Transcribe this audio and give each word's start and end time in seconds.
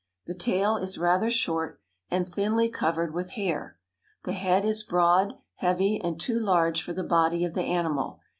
The 0.25 0.33
tail 0.33 0.77
is 0.77 0.97
rather 0.97 1.29
short, 1.29 1.79
and 2.09 2.27
thinly 2.27 2.69
covered 2.69 3.13
with 3.13 3.33
hair; 3.33 3.77
the 4.23 4.33
head 4.33 4.65
is 4.65 4.81
broad, 4.81 5.37
heavy, 5.57 6.01
and 6.03 6.19
too 6.19 6.39
large 6.39 6.81
for 6.81 6.91
the 6.93 7.03
body 7.03 7.45
of 7.45 7.53
the 7.53 7.61
animal. 7.61 8.19